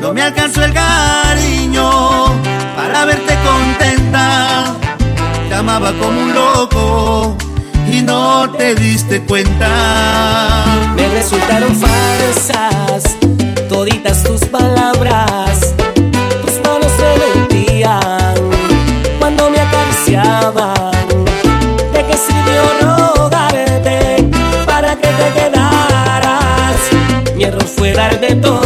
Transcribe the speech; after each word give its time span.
No 0.00 0.14
me 0.14 0.22
alcanzó 0.22 0.64
el 0.64 0.72
cariño 0.72 2.26
para 2.74 3.04
verte 3.04 3.34
contenta. 3.44 4.74
Te 5.48 5.54
amaba 5.54 5.92
como 5.92 6.22
un 6.22 6.34
loco 6.34 7.36
y 7.92 8.00
no 8.00 8.50
te 8.52 8.74
diste 8.74 9.20
cuenta. 9.20 10.64
Me 10.96 11.08
resultaron 11.08 11.76
falsas 11.76 13.16
toditas 13.68 14.15
puede 27.86 27.94
dar 27.94 28.20
de 28.20 28.34
todo. 28.36 28.65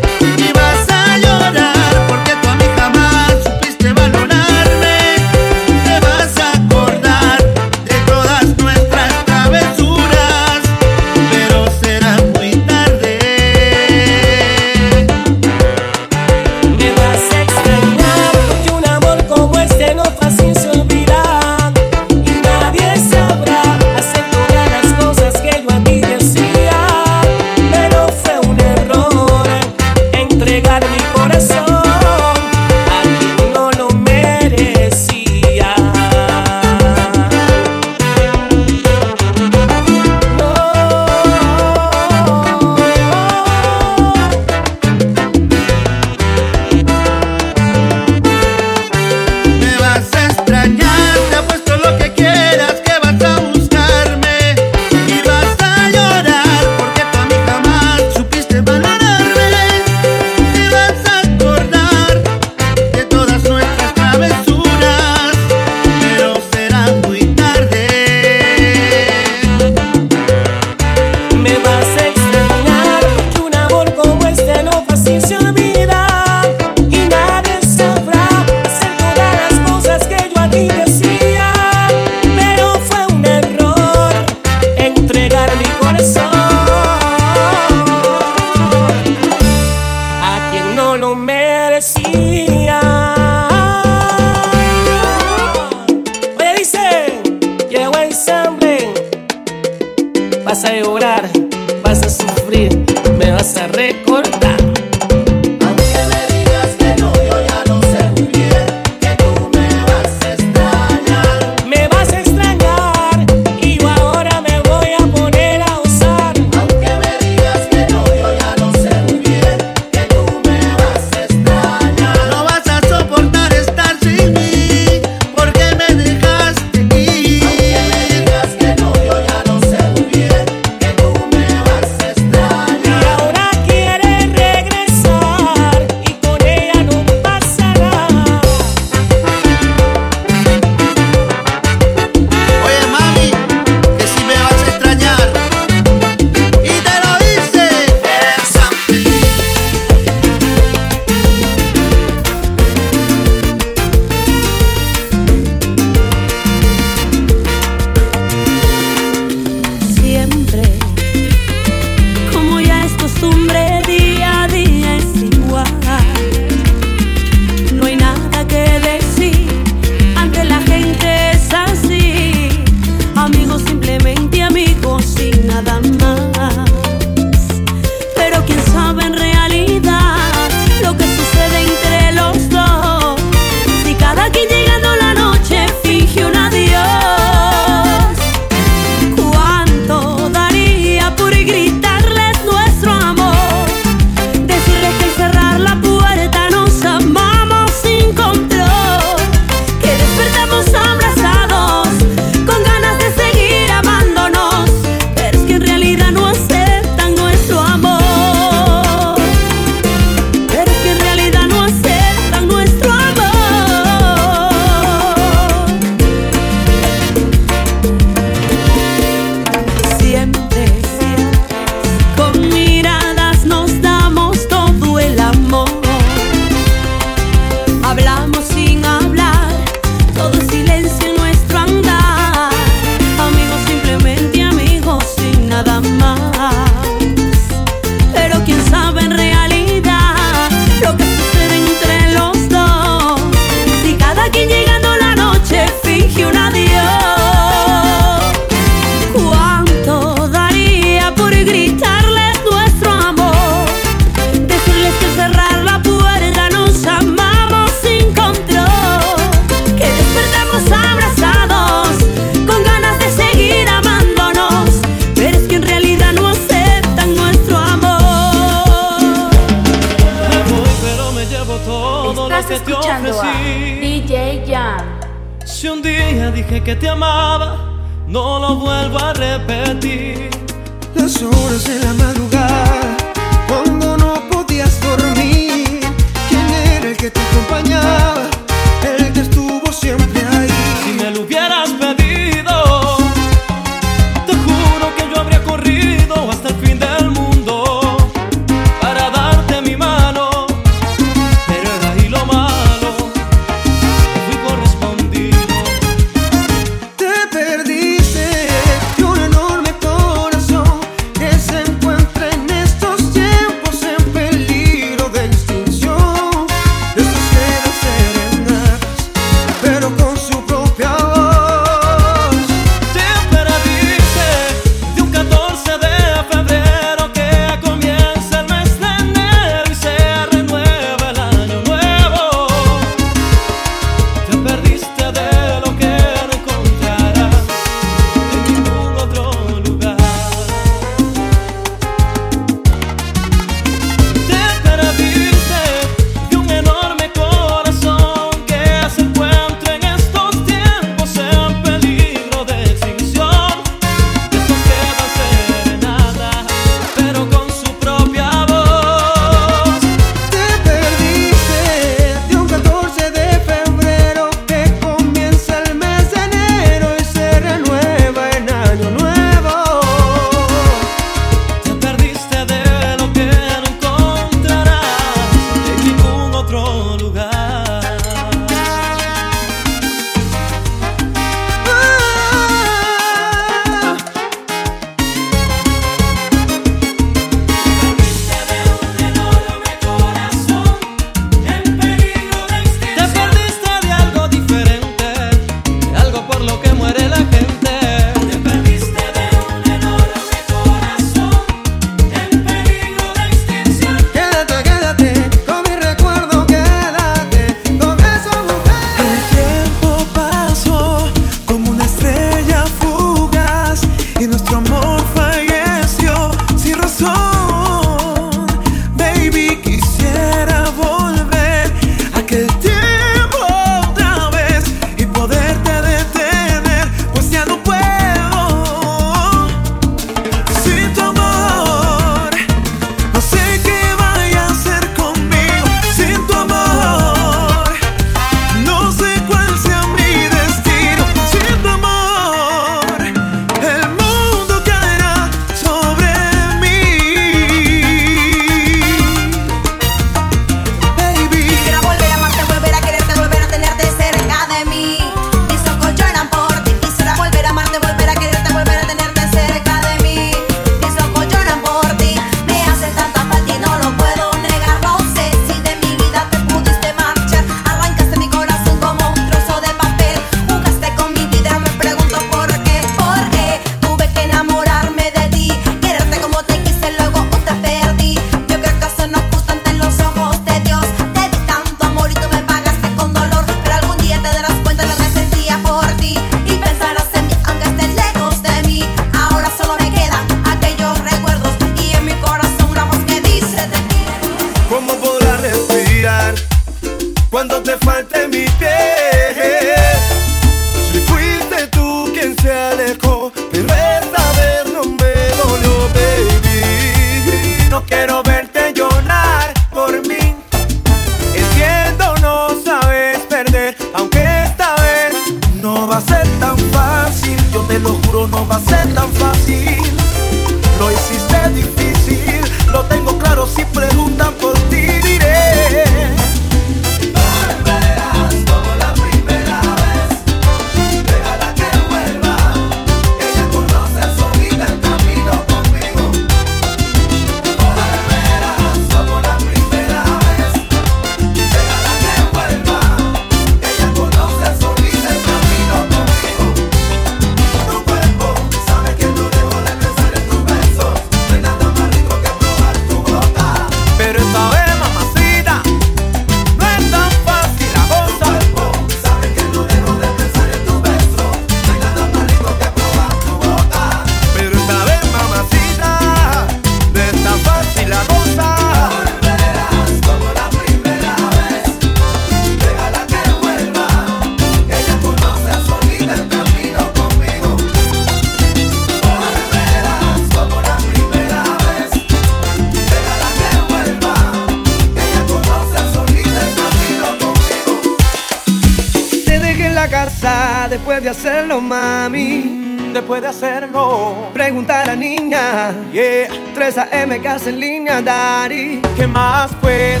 Después 590.76 591.02
de 591.02 591.08
hacerlo, 591.08 591.60
mami. 591.60 592.90
Después 592.92 593.22
de 593.22 593.28
hacerlo, 593.28 594.28
Pregunta 594.32 594.82
a 594.82 594.86
la 594.86 594.96
niña. 594.96 595.74
yeah. 595.92 596.28
3 596.54 596.78
AM 596.78 597.22
casa 597.22 597.48
en 597.48 597.60
línea, 597.60 598.02
Dari. 598.02 598.82
¿Qué 598.94 599.06
más 599.06 599.54
pues? 599.60 600.00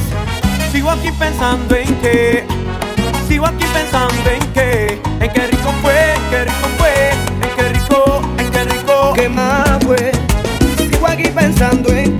Sigo 0.72 0.90
aquí 0.90 1.10
pensando 1.18 1.74
en 1.74 1.94
qué. 2.00 2.44
Sigo 3.26 3.46
aquí 3.46 3.64
pensando 3.72 4.30
en 4.30 4.52
qué. 4.52 5.00
En 5.20 5.32
qué 5.32 5.46
rico 5.46 5.72
fue, 5.82 6.14
en 6.14 6.30
qué 6.30 6.44
rico 6.44 6.68
fue. 6.78 7.10
En 7.42 7.56
qué 7.56 7.68
rico, 7.78 8.22
en 8.38 8.50
qué 8.50 8.64
rico. 8.64 9.12
¿Qué 9.14 9.28
más 9.28 9.78
fue? 9.84 10.12
Sigo 10.90 11.06
aquí 11.06 11.28
pensando 11.34 11.88
en 11.90 12.15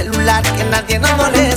celular, 0.00 0.42
que 0.42 0.64
nadie 0.64 0.98
nos 0.98 1.16
moleste. 1.16 1.49